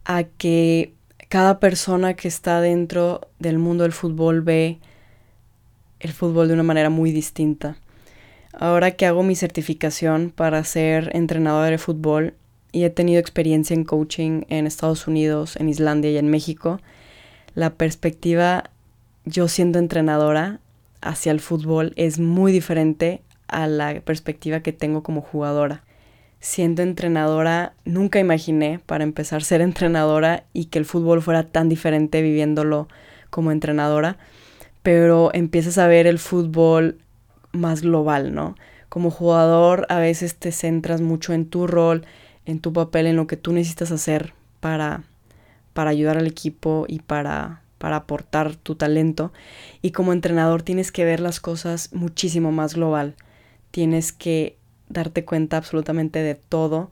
a 0.04 0.24
que 0.24 0.92
cada 1.30 1.60
persona 1.60 2.12
que 2.12 2.28
está 2.28 2.60
dentro 2.60 3.30
del 3.38 3.56
mundo 3.56 3.84
del 3.84 3.92
fútbol 3.92 4.42
ve 4.42 4.80
el 5.98 6.12
fútbol 6.12 6.48
de 6.48 6.52
una 6.52 6.62
manera 6.62 6.90
muy 6.90 7.10
distinta. 7.10 7.78
Ahora 8.52 8.90
que 8.90 9.06
hago 9.06 9.22
mi 9.22 9.36
certificación 9.36 10.32
para 10.34 10.62
ser 10.64 11.10
entrenador 11.14 11.70
de 11.70 11.78
fútbol 11.78 12.34
y 12.72 12.84
he 12.84 12.90
tenido 12.90 13.20
experiencia 13.20 13.74
en 13.74 13.84
coaching 13.84 14.42
en 14.48 14.66
Estados 14.66 15.06
Unidos, 15.06 15.56
en 15.56 15.68
Islandia 15.68 16.10
y 16.10 16.18
en 16.18 16.28
México, 16.28 16.80
la 17.54 17.70
perspectiva 17.70 18.70
yo 19.24 19.48
siendo 19.48 19.78
entrenadora 19.78 20.60
hacia 21.00 21.32
el 21.32 21.40
fútbol 21.40 21.92
es 21.96 22.18
muy 22.18 22.52
diferente 22.52 23.22
a 23.46 23.66
la 23.66 24.00
perspectiva 24.00 24.60
que 24.60 24.72
tengo 24.72 25.02
como 25.02 25.20
jugadora. 25.20 25.84
Siendo 26.40 26.82
entrenadora, 26.82 27.74
nunca 27.84 28.18
imaginé 28.18 28.80
para 28.86 29.04
empezar 29.04 29.42
ser 29.42 29.60
entrenadora 29.60 30.44
y 30.52 30.66
que 30.66 30.78
el 30.78 30.86
fútbol 30.86 31.22
fuera 31.22 31.44
tan 31.44 31.68
diferente 31.68 32.22
viviéndolo 32.22 32.88
como 33.28 33.52
entrenadora, 33.52 34.16
pero 34.82 35.30
empiezas 35.34 35.78
a 35.78 35.86
ver 35.86 36.06
el 36.06 36.18
fútbol 36.18 36.98
más 37.52 37.82
global, 37.82 38.34
¿no? 38.34 38.54
Como 38.88 39.10
jugador 39.10 39.86
a 39.88 39.98
veces 39.98 40.36
te 40.36 40.52
centras 40.52 41.00
mucho 41.00 41.32
en 41.32 41.46
tu 41.46 41.66
rol, 41.66 42.04
en 42.44 42.60
tu 42.60 42.72
papel, 42.72 43.06
en 43.06 43.16
lo 43.16 43.26
que 43.26 43.36
tú 43.36 43.52
necesitas 43.52 43.92
hacer 43.92 44.34
para, 44.60 45.04
para 45.72 45.90
ayudar 45.90 46.18
al 46.18 46.26
equipo 46.26 46.84
y 46.88 47.00
para, 47.00 47.62
para 47.78 47.96
aportar 47.96 48.56
tu 48.56 48.74
talento. 48.74 49.32
Y 49.82 49.92
como 49.92 50.12
entrenador 50.12 50.62
tienes 50.62 50.92
que 50.92 51.04
ver 51.04 51.20
las 51.20 51.40
cosas 51.40 51.92
muchísimo 51.92 52.52
más 52.52 52.74
global. 52.74 53.14
Tienes 53.70 54.12
que 54.12 54.56
darte 54.88 55.24
cuenta 55.24 55.56
absolutamente 55.56 56.18
de 56.18 56.34
todo, 56.34 56.90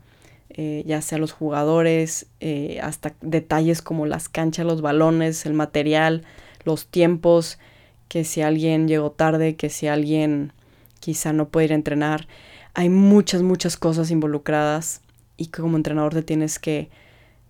eh, 0.50 0.82
ya 0.86 1.02
sea 1.02 1.18
los 1.18 1.32
jugadores, 1.32 2.26
eh, 2.40 2.80
hasta 2.82 3.14
detalles 3.20 3.82
como 3.82 4.06
las 4.06 4.28
canchas, 4.28 4.64
los 4.64 4.80
balones, 4.80 5.44
el 5.44 5.52
material, 5.52 6.24
los 6.64 6.86
tiempos, 6.86 7.58
que 8.08 8.24
si 8.24 8.42
alguien 8.42 8.88
llegó 8.88 9.10
tarde, 9.10 9.56
que 9.56 9.70
si 9.70 9.86
alguien 9.86 10.52
quizá 11.00 11.32
no 11.32 11.48
puede 11.48 11.66
ir 11.66 11.72
a 11.72 11.76
entrenar. 11.76 12.26
Hay 12.74 12.88
muchas, 12.88 13.42
muchas 13.42 13.76
cosas 13.76 14.10
involucradas 14.10 15.02
y 15.36 15.48
como 15.48 15.76
entrenador 15.76 16.14
te 16.14 16.22
tienes 16.22 16.58
que, 16.58 16.90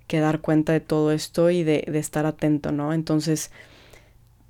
que 0.07 0.21
dar 0.21 0.41
cuenta 0.41 0.73
de 0.73 0.81
todo 0.81 1.13
esto 1.13 1.51
y 1.51 1.63
de, 1.63 1.85
de, 1.87 1.99
estar 1.99 2.27
atento, 2.27 2.73
¿no? 2.73 2.93
Entonces, 2.93 3.51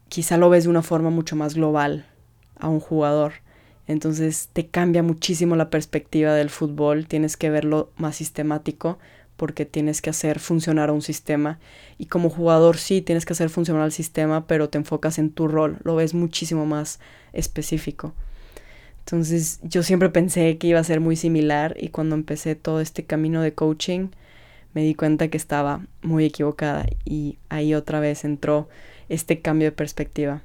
quizá 0.09 0.37
lo 0.37 0.51
ves 0.51 0.65
de 0.65 0.71
una 0.71 0.83
forma 0.83 1.11
mucho 1.11 1.37
más 1.37 1.55
global 1.55 2.07
a 2.59 2.69
un 2.69 2.81
jugador. 2.81 3.35
Entonces 3.87 4.51
te 4.53 4.67
cambia 4.67 5.03
muchísimo 5.03 5.57
la 5.57 5.71
perspectiva 5.71 6.35
del 6.35 6.51
fútbol, 6.51 7.07
tienes 7.07 7.37
que 7.37 7.49
verlo 7.49 7.91
más 7.97 8.17
sistemático 8.17 8.99
porque 9.39 9.65
tienes 9.65 10.03
que 10.03 10.11
hacer 10.11 10.41
funcionar 10.41 10.91
un 10.91 11.01
sistema 11.01 11.61
y 11.97 12.07
como 12.07 12.29
jugador 12.29 12.77
sí 12.77 13.01
tienes 13.01 13.25
que 13.25 13.33
hacer 13.33 13.49
funcionar 13.49 13.85
el 13.85 13.93
sistema, 13.93 14.47
pero 14.47 14.69
te 14.69 14.79
enfocas 14.79 15.19
en 15.19 15.31
tu 15.31 15.47
rol, 15.47 15.79
lo 15.85 15.95
ves 15.95 16.13
muchísimo 16.13 16.67
más 16.67 16.99
específico. 17.33 18.13
Entonces 18.99 19.61
yo 19.63 19.83
siempre 19.85 20.11
pensé 20.11 20.59
que 20.59 20.67
iba 20.67 20.81
a 20.81 20.85
ser 20.85 21.01
muy 21.01 21.15
similar 21.15 21.77
y 21.79 21.89
cuando 21.89 22.17
empecé 22.17 22.57
todo 22.57 22.81
este 22.81 23.05
camino 23.05 23.41
de 23.41 23.55
coaching 23.55 24.09
me 24.75 24.83
di 24.83 24.95
cuenta 24.95 25.29
que 25.29 25.39
estaba 25.39 25.87
muy 26.03 26.25
equivocada 26.25 26.87
y 27.05 27.39
ahí 27.49 27.75
otra 27.75 28.01
vez 28.01 28.25
entró 28.25 28.69
este 29.09 29.41
cambio 29.41 29.69
de 29.69 29.73
perspectiva. 29.73 30.43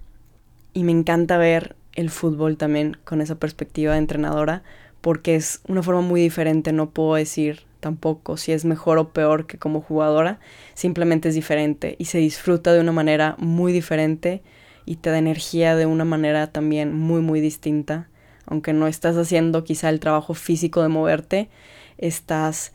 Y 0.71 0.83
me 0.83 0.91
encanta 0.91 1.37
ver 1.37 1.75
el 1.95 2.11
fútbol 2.11 2.57
también 2.57 2.95
con 3.03 3.21
esa 3.21 3.35
perspectiva 3.35 3.93
de 3.93 3.99
entrenadora 3.99 4.61
porque 5.01 5.35
es 5.35 5.61
una 5.67 5.81
forma 5.81 6.01
muy 6.01 6.21
diferente, 6.21 6.71
no 6.71 6.91
puedo 6.91 7.15
decir 7.15 7.63
tampoco 7.83 8.37
si 8.37 8.51
es 8.51 8.65
mejor 8.65 8.97
o 8.97 9.09
peor 9.09 9.45
que 9.45 9.59
como 9.59 9.81
jugadora, 9.81 10.39
simplemente 10.73 11.29
es 11.29 11.35
diferente 11.35 11.95
y 11.99 12.05
se 12.05 12.17
disfruta 12.17 12.73
de 12.73 12.79
una 12.79 12.91
manera 12.91 13.35
muy 13.37 13.71
diferente 13.71 14.41
y 14.85 14.95
te 14.95 15.11
da 15.11 15.19
energía 15.19 15.75
de 15.75 15.85
una 15.85 16.05
manera 16.05 16.51
también 16.51 16.95
muy 16.97 17.21
muy 17.21 17.41
distinta 17.41 18.07
aunque 18.45 18.73
no 18.73 18.87
estás 18.87 19.15
haciendo 19.17 19.63
quizá 19.63 19.89
el 19.89 19.99
trabajo 19.99 20.33
físico 20.33 20.81
de 20.81 20.89
moverte, 20.89 21.49
estás 21.97 22.73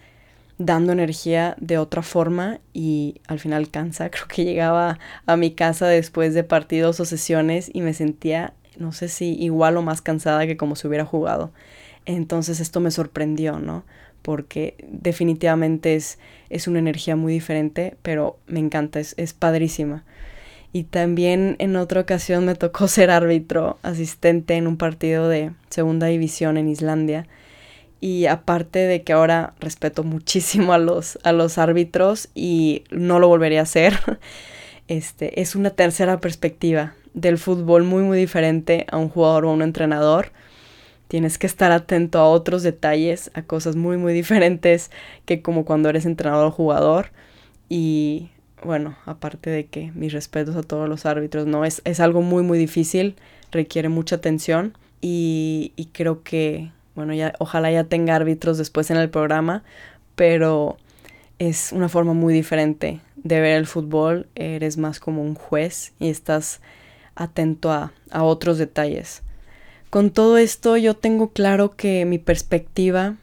dando 0.59 0.93
energía 0.93 1.55
de 1.61 1.79
otra 1.79 2.03
forma 2.03 2.61
y 2.73 3.21
al 3.29 3.39
final 3.39 3.71
cansa. 3.71 4.11
Creo 4.11 4.27
que 4.29 4.45
llegaba 4.45 4.99
a 5.27 5.37
mi 5.37 5.53
casa 5.53 5.87
después 5.87 6.35
de 6.35 6.45
partidos 6.45 7.01
o 7.01 7.05
sesiones 7.05 7.71
y 7.73 7.83
me 7.83 7.95
sentía, 7.95 8.55
no 8.77 8.93
sé 8.93 9.09
si 9.09 9.35
igual 9.35 9.77
o 9.77 9.83
más 9.83 10.03
cansada 10.03 10.47
que 10.47 10.57
como 10.57 10.77
si 10.77 10.87
hubiera 10.89 11.05
jugado. 11.05 11.53
Entonces 12.07 12.61
esto 12.61 12.81
me 12.81 12.91
sorprendió, 12.91 13.59
¿no? 13.59 13.85
Porque 14.29 14.75
definitivamente 14.87 15.95
es, 15.95 16.19
es 16.51 16.69
una 16.69 16.81
energía 16.81 17.17
muy 17.17 17.33
diferente, 17.33 17.97
pero 18.03 18.37
me 18.47 18.61
encanta, 18.61 19.01
es, 19.01 19.15
es 19.17 19.33
padrísima. 19.33 20.05
Y 20.71 20.85
también 20.85 21.57
en 21.61 21.77
otra 21.77 22.03
ocasión 22.03 22.45
me 22.45 22.55
tocó 22.55 22.89
ser 22.89 23.11
árbitro 23.11 23.79
asistente 23.83 24.57
en 24.57 24.67
un 24.67 24.77
partido 24.77 25.31
de 25.31 25.53
segunda 25.71 26.09
división 26.09 26.59
en 26.59 26.69
Islandia. 26.69 27.27
Y 28.03 28.27
aparte 28.27 28.81
de 28.81 29.03
que 29.03 29.15
ahora 29.15 29.55
respeto 29.61 30.05
muchísimo 30.05 30.75
a 30.75 30.79
los, 30.79 31.19
a 31.23 31.33
los 31.33 31.57
árbitros 31.57 32.29
y 32.35 32.85
no 32.91 33.21
lo 33.21 33.29
volvería 33.29 33.61
a 33.61 33.63
hacer, 33.63 33.99
este, 34.89 35.41
es 35.41 35.55
una 35.55 35.71
tercera 35.71 36.21
perspectiva 36.21 36.93
del 37.15 37.39
fútbol 37.39 37.85
muy 37.85 38.03
muy 38.03 38.19
diferente 38.19 38.85
a 38.91 38.99
un 38.99 39.09
jugador 39.09 39.47
o 39.47 39.49
a 39.49 39.55
un 39.55 39.63
entrenador. 39.63 40.33
Tienes 41.09 41.39
que 41.39 41.47
estar 41.47 41.73
atento 41.73 42.19
a 42.19 42.29
otros 42.29 42.63
detalles, 42.63 43.31
a 43.35 43.43
cosas 43.43 43.77
muy 43.77 43.97
muy 43.97 44.13
diferentes 44.13 44.91
que 45.25 45.43
como 45.43 45.65
cuando 45.65 45.89
eres 45.89 46.07
entrenador 46.07 46.47
o 46.47 46.51
jugador. 46.53 47.11
Y 47.69 48.31
bueno, 48.63 48.97
aparte 49.07 49.51
de 49.51 49.67
que 49.67 49.93
mis 49.95 50.13
respetos 50.13 50.57
a 50.57 50.63
todos 50.63 50.89
los 50.89 51.07
árbitros, 51.07 51.47
no, 51.47 51.65
es, 51.65 51.83
es 51.85 52.01
algo 52.01 52.23
muy, 52.23 52.43
muy 52.43 52.59
difícil, 52.59 53.17
requiere 53.51 53.89
mucha 53.89 54.17
atención 54.17 54.77
y, 55.01 55.73
y 55.77 55.87
creo 55.87 56.23
que, 56.23 56.73
bueno, 56.95 57.15
ya, 57.15 57.35
ojalá 57.39 57.71
ya 57.71 57.85
tenga 57.85 58.17
árbitros 58.17 58.59
después 58.59 58.91
en 58.91 58.97
el 58.97 59.11
programa, 59.11 59.63
pero 60.17 60.77
es 61.39 61.73
una 61.73 61.89
forma 61.89 62.15
muy 62.15 62.35
diferente 62.35 63.01
de 63.17 63.41
ver 63.41 63.57
el 63.57 63.67
fútbol, 63.67 64.29
eres 64.35 64.77
más 64.77 65.01
como 65.01 65.23
un 65.23 65.35
juez 65.35 65.93
y 65.99 66.09
estás 66.09 66.61
atento 67.15 67.71
a, 67.71 67.93
a 68.11 68.23
otros 68.25 68.59
detalles. 68.59 69.23
Con 69.91 70.11
todo 70.11 70.37
esto 70.39 70.77
yo 70.77 70.95
tengo 70.95 71.31
claro 71.31 71.75
que 71.77 72.05
mi 72.05 72.19
perspectiva 72.19 73.17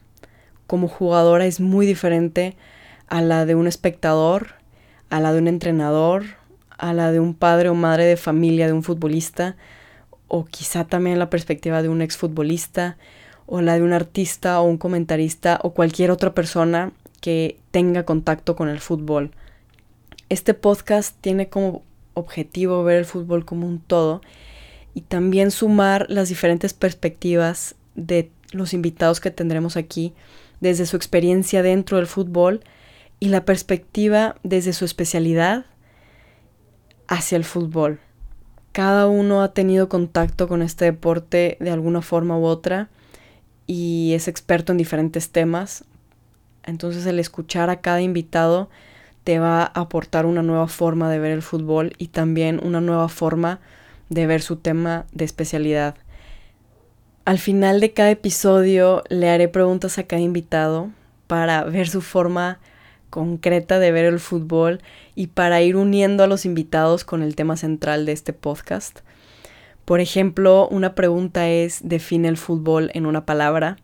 como 0.68 0.88
jugadora 0.88 1.46
es 1.46 1.60
muy 1.60 1.86
diferente 1.86 2.56
a 3.08 3.22
la 3.22 3.46
de 3.46 3.56
un 3.56 3.68
espectador 3.68 4.56
a 5.10 5.20
la 5.20 5.34
de 5.34 5.40
un 5.40 5.48
entrenador, 5.48 6.26
a 6.78 6.94
la 6.94 7.12
de 7.12 7.20
un 7.20 7.34
padre 7.34 7.70
o 7.70 7.76
madre 7.76 8.06
de 8.06 8.18
familia 8.18 8.68
de 8.68 8.74
un 8.74 8.84
futbolista, 8.84 9.56
o 10.28 10.46
quizá 10.46 10.86
también 10.86 11.20
la 11.20 11.30
perspectiva 11.30 11.82
de 11.82 11.90
un 11.90 12.02
exfutbolista, 12.02 12.98
o 13.46 13.62
la 13.62 13.76
de 13.76 13.84
un 13.84 13.94
artista 13.94 14.60
o 14.60 14.64
un 14.64 14.78
comentarista 14.78 15.60
o 15.62 15.72
cualquier 15.72 16.10
otra 16.10 16.34
persona 16.34 16.92
que 17.22 17.60
tenga 17.72 18.04
contacto 18.04 18.56
con 18.56 18.70
el 18.70 18.80
fútbol. 18.80 19.32
Este 20.30 20.56
podcast 20.56 21.16
tiene 21.22 21.48
como 21.48 21.84
objetivo 22.16 22.84
ver 22.84 22.98
el 22.98 23.06
fútbol 23.06 23.46
como 23.46 23.68
un 23.68 23.80
todo 23.80 24.22
y 24.96 25.02
también 25.02 25.52
sumar 25.52 26.08
las 26.10 26.30
diferentes 26.30 26.74
perspectivas 26.74 27.76
de 27.94 28.32
los 28.52 28.74
invitados 28.74 29.20
que 29.20 29.30
tendremos 29.30 29.78
aquí 29.78 30.14
desde 30.62 30.86
su 30.86 30.96
experiencia 30.96 31.62
dentro 31.62 31.98
del 31.98 32.08
fútbol 32.08 32.64
y 33.20 33.28
la 33.28 33.46
perspectiva 33.46 34.38
desde 34.44 34.74
su 34.74 34.86
especialidad 34.86 35.66
hacia 37.08 37.36
el 37.36 37.44
fútbol. 37.44 38.00
Cada 38.72 39.08
uno 39.08 39.44
ha 39.44 39.54
tenido 39.54 39.90
contacto 39.90 40.48
con 40.48 40.62
este 40.62 40.86
deporte 40.86 41.58
de 41.60 41.72
alguna 41.72 42.02
forma 42.02 42.38
u 42.38 42.46
otra 42.46 42.90
y 43.68 44.14
es 44.14 44.30
experto 44.30 44.72
en 44.72 44.78
diferentes 44.78 45.30
temas. 45.30 45.84
Entonces 46.64 47.06
el 47.06 47.20
escuchar 47.20 47.70
a 47.70 47.82
cada 47.82 48.02
invitado 48.02 48.70
te 49.26 49.40
va 49.40 49.64
a 49.64 49.82
aportar 49.82 50.26
una 50.26 50.42
nueva 50.42 50.68
forma 50.68 51.10
de 51.10 51.20
ver 51.20 51.32
el 51.32 51.42
fútbol 51.42 51.94
y 51.98 52.08
también 52.08 52.62
una 52.64 52.80
nueva 52.80 53.10
forma 53.10 53.60
de 53.60 53.85
ver 54.10 54.42
su 54.42 54.58
tema 54.58 55.06
de 55.12 55.26
especialidad. 55.26 55.96
Al 57.26 57.40
final 57.40 57.80
de 57.80 57.92
cada 57.92 58.12
episodio 58.12 59.04
le 59.10 59.30
haré 59.30 59.48
preguntas 59.48 59.98
a 59.98 60.04
cada 60.04 60.22
invitado 60.22 60.92
para 61.28 61.64
ver 61.64 61.88
su 61.88 62.02
forma 62.02 62.60
concreta 63.10 63.80
de 63.80 63.92
ver 63.92 64.06
el 64.06 64.20
fútbol 64.20 64.82
y 65.16 65.28
para 65.28 65.62
ir 65.62 65.76
uniendo 65.76 66.24
a 66.24 66.28
los 66.28 66.46
invitados 66.46 67.04
con 67.04 67.24
el 67.24 67.36
tema 67.36 67.58
central 67.58 68.06
de 68.06 68.12
este 68.12 68.34
podcast. 68.34 69.00
Por 69.86 70.00
ejemplo, 70.00 70.68
una 70.70 70.96
pregunta 70.96 71.48
es, 71.48 71.80
define 71.84 72.28
el 72.28 72.38
fútbol 72.38 72.92
en 72.94 73.06
una 73.06 73.26
palabra. 73.26 73.78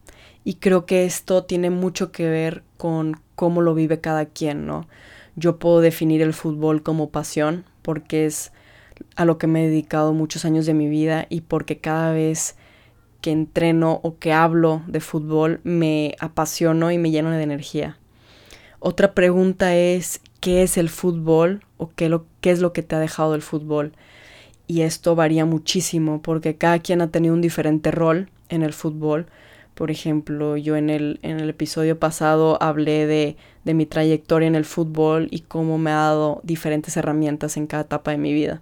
Y 0.43 0.55
creo 0.55 0.87
que 0.87 1.05
esto 1.05 1.43
tiene 1.43 1.69
mucho 1.69 2.11
que 2.11 2.27
ver 2.27 2.63
con 2.77 3.21
cómo 3.35 3.61
lo 3.61 3.75
vive 3.75 4.01
cada 4.01 4.25
quien, 4.25 4.65
¿no? 4.65 4.87
Yo 5.35 5.59
puedo 5.59 5.79
definir 5.79 6.21
el 6.23 6.33
fútbol 6.33 6.81
como 6.81 7.09
pasión 7.09 7.63
porque 7.83 8.25
es 8.25 8.51
a 9.15 9.25
lo 9.25 9.37
que 9.37 9.47
me 9.47 9.63
he 9.63 9.69
dedicado 9.69 10.13
muchos 10.13 10.45
años 10.45 10.65
de 10.65 10.73
mi 10.73 10.87
vida 10.89 11.25
y 11.29 11.41
porque 11.41 11.77
cada 11.77 12.11
vez 12.11 12.55
que 13.21 13.31
entreno 13.31 13.99
o 14.03 14.17
que 14.17 14.33
hablo 14.33 14.81
de 14.87 14.99
fútbol 14.99 15.61
me 15.63 16.15
apasiono 16.19 16.91
y 16.91 16.97
me 16.97 17.11
lleno 17.11 17.31
de 17.31 17.43
energía. 17.43 17.97
Otra 18.79 19.13
pregunta 19.13 19.75
es, 19.75 20.21
¿qué 20.39 20.63
es 20.63 20.77
el 20.77 20.89
fútbol 20.89 21.63
o 21.77 21.91
qué, 21.95 22.09
lo, 22.09 22.25
qué 22.41 22.49
es 22.49 22.59
lo 22.59 22.73
que 22.73 22.81
te 22.81 22.95
ha 22.95 22.99
dejado 22.99 23.35
el 23.35 23.43
fútbol? 23.43 23.93
Y 24.65 24.81
esto 24.81 25.15
varía 25.15 25.45
muchísimo 25.45 26.21
porque 26.21 26.55
cada 26.55 26.79
quien 26.79 27.01
ha 27.01 27.11
tenido 27.11 27.35
un 27.35 27.41
diferente 27.41 27.91
rol 27.91 28.29
en 28.49 28.63
el 28.63 28.73
fútbol. 28.73 29.27
Por 29.75 29.91
ejemplo, 29.91 30.57
yo 30.57 30.75
en 30.75 30.89
el, 30.89 31.19
en 31.21 31.39
el 31.39 31.49
episodio 31.49 31.99
pasado 31.99 32.57
hablé 32.61 33.05
de, 33.05 33.37
de 33.63 33.73
mi 33.73 33.85
trayectoria 33.85 34.47
en 34.47 34.55
el 34.55 34.65
fútbol 34.65 35.27
y 35.29 35.41
cómo 35.41 35.77
me 35.77 35.91
ha 35.91 35.95
dado 35.95 36.41
diferentes 36.43 36.97
herramientas 36.97 37.57
en 37.57 37.67
cada 37.67 37.83
etapa 37.83 38.11
de 38.11 38.17
mi 38.17 38.33
vida. 38.33 38.61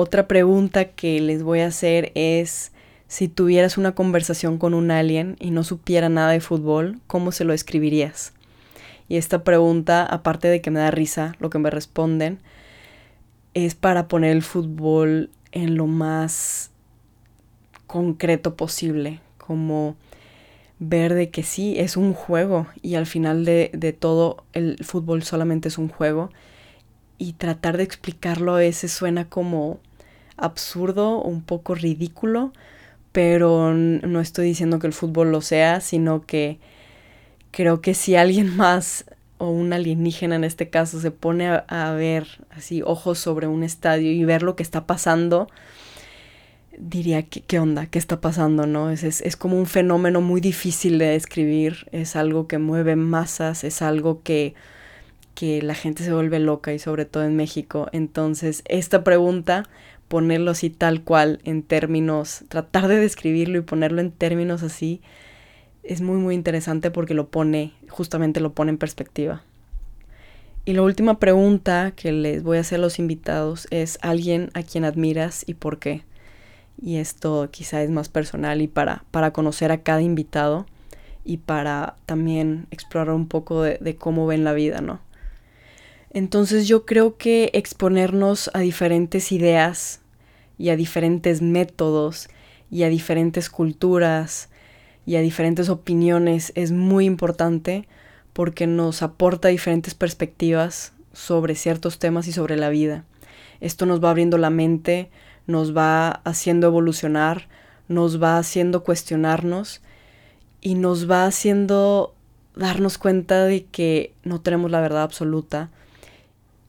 Otra 0.00 0.28
pregunta 0.28 0.84
que 0.84 1.20
les 1.20 1.42
voy 1.42 1.58
a 1.58 1.66
hacer 1.66 2.12
es, 2.14 2.70
si 3.08 3.26
tuvieras 3.26 3.78
una 3.78 3.96
conversación 3.96 4.56
con 4.56 4.72
un 4.72 4.92
alien 4.92 5.34
y 5.40 5.50
no 5.50 5.64
supiera 5.64 6.08
nada 6.08 6.30
de 6.30 6.38
fútbol, 6.38 7.00
¿cómo 7.08 7.32
se 7.32 7.42
lo 7.42 7.52
escribirías? 7.52 8.32
Y 9.08 9.16
esta 9.16 9.42
pregunta, 9.42 10.06
aparte 10.06 10.46
de 10.46 10.60
que 10.60 10.70
me 10.70 10.78
da 10.78 10.92
risa 10.92 11.34
lo 11.40 11.50
que 11.50 11.58
me 11.58 11.68
responden, 11.68 12.38
es 13.54 13.74
para 13.74 14.06
poner 14.06 14.30
el 14.30 14.44
fútbol 14.44 15.30
en 15.50 15.74
lo 15.74 15.88
más 15.88 16.70
concreto 17.88 18.54
posible, 18.54 19.18
como 19.36 19.96
ver 20.78 21.12
de 21.12 21.30
que 21.30 21.42
sí, 21.42 21.74
es 21.76 21.96
un 21.96 22.14
juego 22.14 22.68
y 22.82 22.94
al 22.94 23.06
final 23.06 23.44
de, 23.44 23.96
todo 23.98 24.44
el 24.52 24.76
fútbol 24.84 25.24
solamente 25.24 25.66
es 25.66 25.76
un 25.76 25.88
juego 25.88 26.30
y 27.18 27.32
tratar 27.32 27.78
de 27.78 27.82
explicarlo 27.82 28.54
a 28.54 28.58
veces 28.58 28.92
suena 28.92 29.28
como 29.28 29.80
absurdo, 30.38 31.20
un 31.20 31.42
poco 31.42 31.74
ridículo, 31.74 32.52
pero 33.12 33.74
no 33.74 34.20
estoy 34.20 34.46
diciendo 34.46 34.78
que 34.78 34.86
el 34.86 34.92
fútbol 34.92 35.32
lo 35.32 35.40
sea, 35.40 35.80
sino 35.80 36.24
que 36.24 36.58
creo 37.50 37.80
que 37.80 37.94
si 37.94 38.16
alguien 38.16 38.56
más 38.56 39.04
o 39.38 39.50
un 39.50 39.72
alienígena 39.72 40.36
en 40.36 40.44
este 40.44 40.68
caso 40.68 41.00
se 41.00 41.10
pone 41.10 41.48
a, 41.48 41.92
ver 41.92 42.26
así 42.50 42.82
ojos 42.82 43.18
sobre 43.18 43.46
un 43.46 43.62
estadio 43.62 44.10
y 44.10 44.24
ver 44.24 44.42
lo 44.42 44.56
que 44.56 44.64
está 44.64 44.86
pasando, 44.86 45.48
diría, 46.76 47.22
¿qué, 47.22 47.58
onda? 47.58 47.86
¿Qué 47.86 47.98
está 47.98 48.20
pasando? 48.20 48.66
¿no? 48.66 48.90
Es, 48.90 49.04
es, 49.04 49.20
es, 49.20 49.36
como 49.36 49.58
un 49.58 49.66
fenómeno 49.66 50.20
muy 50.20 50.40
difícil 50.40 50.98
de 50.98 51.06
describir, 51.06 51.86
es 51.92 52.16
algo 52.16 52.48
que 52.48 52.58
mueve 52.58 52.96
masas, 52.96 53.62
es 53.62 53.80
algo 53.80 54.22
que, 54.22 54.54
que 55.34 55.62
la 55.62 55.74
gente 55.74 56.02
se 56.02 56.12
vuelve 56.12 56.40
loca 56.40 56.72
y 56.72 56.80
sobre 56.80 57.04
todo 57.04 57.24
en 57.24 57.36
México. 57.36 57.88
Entonces, 57.92 58.62
esta 58.66 59.04
pregunta 59.04 59.68
ponerlo 60.08 60.50
así 60.50 60.70
tal 60.70 61.02
cual 61.02 61.40
en 61.44 61.62
términos, 61.62 62.44
tratar 62.48 62.88
de 62.88 62.96
describirlo 62.96 63.58
y 63.58 63.62
ponerlo 63.62 64.00
en 64.00 64.10
términos 64.10 64.62
así, 64.62 65.00
es 65.82 66.00
muy 66.00 66.16
muy 66.16 66.34
interesante 66.34 66.90
porque 66.90 67.14
lo 67.14 67.28
pone, 67.28 67.72
justamente 67.88 68.40
lo 68.40 68.52
pone 68.52 68.70
en 68.70 68.78
perspectiva. 68.78 69.42
Y 70.64 70.74
la 70.74 70.82
última 70.82 71.18
pregunta 71.18 71.92
que 71.96 72.12
les 72.12 72.42
voy 72.42 72.58
a 72.58 72.60
hacer 72.60 72.78
a 72.78 72.82
los 72.82 72.98
invitados 72.98 73.66
es 73.70 73.98
alguien 74.02 74.50
a 74.52 74.62
quien 74.62 74.84
admiras 74.84 75.44
y 75.46 75.54
por 75.54 75.78
qué. 75.78 76.02
Y 76.80 76.96
esto 76.96 77.48
quizá 77.50 77.82
es 77.82 77.90
más 77.90 78.10
personal 78.10 78.60
y 78.60 78.68
para, 78.68 79.04
para 79.10 79.32
conocer 79.32 79.72
a 79.72 79.82
cada 79.82 80.02
invitado 80.02 80.66
y 81.24 81.38
para 81.38 81.96
también 82.04 82.66
explorar 82.70 83.14
un 83.14 83.28
poco 83.28 83.62
de, 83.62 83.78
de 83.80 83.96
cómo 83.96 84.26
ven 84.26 84.44
la 84.44 84.52
vida, 84.52 84.82
¿no? 84.82 85.00
Entonces 86.10 86.68
yo 86.68 86.84
creo 86.84 87.16
que 87.16 87.50
exponernos 87.54 88.50
a 88.54 88.60
diferentes 88.60 89.32
ideas 89.32 90.00
y 90.58 90.70
a 90.70 90.76
diferentes 90.76 91.40
métodos 91.40 92.28
y 92.70 92.82
a 92.82 92.88
diferentes 92.88 93.48
culturas 93.48 94.50
y 95.06 95.16
a 95.16 95.20
diferentes 95.20 95.68
opiniones 95.68 96.52
es 96.54 96.72
muy 96.72 97.06
importante 97.06 97.88
porque 98.32 98.66
nos 98.66 99.02
aporta 99.02 99.48
diferentes 99.48 99.94
perspectivas 99.94 100.92
sobre 101.12 101.54
ciertos 101.54 101.98
temas 101.98 102.28
y 102.28 102.32
sobre 102.32 102.56
la 102.56 102.68
vida. 102.68 103.04
Esto 103.60 103.86
nos 103.86 104.02
va 104.02 104.10
abriendo 104.10 104.38
la 104.38 104.50
mente, 104.50 105.10
nos 105.46 105.76
va 105.76 106.10
haciendo 106.10 106.66
evolucionar, 106.66 107.48
nos 107.88 108.22
va 108.22 108.38
haciendo 108.38 108.84
cuestionarnos 108.84 109.80
y 110.60 110.74
nos 110.74 111.10
va 111.10 111.24
haciendo 111.24 112.14
darnos 112.54 112.98
cuenta 112.98 113.44
de 113.44 113.64
que 113.64 114.14
no 114.24 114.40
tenemos 114.40 114.70
la 114.70 114.80
verdad 114.80 115.02
absoluta, 115.02 115.70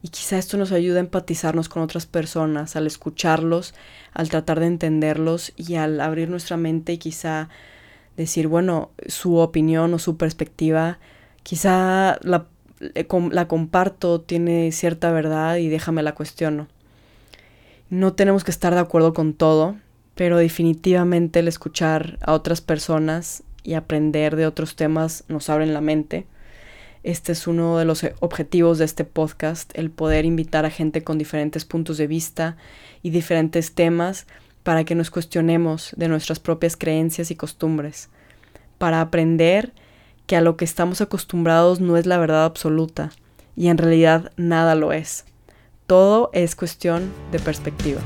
y 0.01 0.09
quizá 0.09 0.37
esto 0.37 0.57
nos 0.57 0.71
ayuda 0.71 0.97
a 0.97 1.01
empatizarnos 1.01 1.67
con 1.67 1.83
otras 1.83 2.05
personas, 2.05 2.75
al 2.75 2.87
escucharlos, 2.87 3.73
al 4.13 4.29
tratar 4.29 4.59
de 4.59 4.67
entenderlos 4.67 5.51
y 5.57 5.75
al 5.75 5.99
abrir 5.99 6.29
nuestra 6.29 6.55
mente 6.55 6.93
y 6.93 6.97
quizá 6.97 7.49
decir, 8.15 8.47
bueno, 8.47 8.91
su 9.07 9.37
opinión 9.37 9.93
o 9.93 9.99
su 9.99 10.15
perspectiva, 10.15 10.99
quizá 11.43 12.17
la, 12.21 12.45
eh, 12.95 13.07
la 13.31 13.47
comparto, 13.47 14.21
tiene 14.21 14.71
cierta 14.71 15.11
verdad 15.11 15.57
y 15.57 15.67
déjame 15.67 16.01
la 16.01 16.15
cuestiono. 16.15 16.67
No 17.89 18.13
tenemos 18.13 18.43
que 18.43 18.51
estar 18.51 18.73
de 18.73 18.79
acuerdo 18.79 19.13
con 19.13 19.33
todo, 19.33 19.75
pero 20.15 20.37
definitivamente 20.37 21.39
el 21.39 21.47
escuchar 21.47 22.19
a 22.21 22.33
otras 22.33 22.61
personas 22.61 23.43
y 23.63 23.73
aprender 23.73 24.37
de 24.37 24.47
otros 24.47 24.75
temas 24.77 25.25
nos 25.27 25.49
abren 25.49 25.73
la 25.73 25.81
mente 25.81 26.25
este 27.03 27.31
es 27.31 27.47
uno 27.47 27.77
de 27.77 27.85
los 27.85 28.05
objetivos 28.19 28.77
de 28.77 28.85
este 28.85 29.05
podcast, 29.05 29.71
el 29.75 29.89
poder 29.89 30.25
invitar 30.25 30.65
a 30.65 30.69
gente 30.69 31.03
con 31.03 31.17
diferentes 31.17 31.65
puntos 31.65 31.97
de 31.97 32.07
vista 32.07 32.57
y 33.01 33.11
diferentes 33.11 33.73
temas 33.73 34.27
para 34.63 34.83
que 34.83 34.95
nos 34.95 35.09
cuestionemos 35.09 35.93
de 35.95 36.07
nuestras 36.09 36.39
propias 36.39 36.75
creencias 36.75 37.31
y 37.31 37.35
costumbres, 37.35 38.09
para 38.77 39.01
aprender 39.01 39.73
que 40.27 40.35
a 40.35 40.41
lo 40.41 40.57
que 40.57 40.65
estamos 40.65 41.01
acostumbrados 41.01 41.79
no 41.79 41.97
es 41.97 42.05
la 42.05 42.17
verdad 42.17 42.45
absoluta 42.45 43.11
y 43.55 43.67
en 43.67 43.77
realidad 43.77 44.31
nada 44.37 44.75
lo 44.75 44.93
es. 44.93 45.25
Todo 45.87 46.29
es 46.33 46.55
cuestión 46.55 47.11
de 47.31 47.39
perspectiva. 47.39 48.01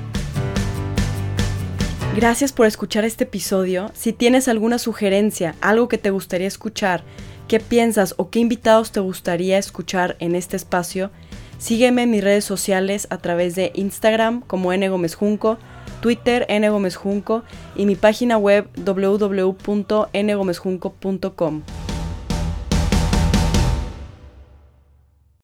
Gracias 2.15 2.53
por 2.53 2.67
escuchar 2.67 3.05
este 3.05 3.23
episodio. 3.23 3.89
Si 3.93 4.13
tienes 4.13 4.47
alguna 4.47 4.77
sugerencia, 4.77 5.55
algo 5.61 5.87
que 5.87 5.97
te 5.97 6.11
gustaría 6.11 6.47
escuchar, 6.47 7.03
qué 7.47 7.59
piensas 7.59 8.13
o 8.17 8.29
qué 8.29 8.39
invitados 8.39 8.91
te 8.91 8.99
gustaría 8.99 9.57
escuchar 9.57 10.15
en 10.19 10.35
este 10.35 10.55
espacio, 10.55 11.09
sígueme 11.57 12.03
en 12.03 12.11
mis 12.11 12.23
redes 12.23 12.45
sociales 12.45 13.07
a 13.09 13.17
través 13.17 13.55
de 13.55 13.71
Instagram 13.75 14.41
como 14.41 14.71
N. 14.73 14.87
Gómez 14.89 15.15
Junco, 15.15 15.57
Twitter 16.01 16.45
N. 16.49 16.69
Gómez 16.69 16.95
Junco 16.95 17.43
y 17.75 17.85
mi 17.85 17.95
página 17.95 18.37
web 18.37 18.67
www.ngomezjunco.com. 18.75 21.61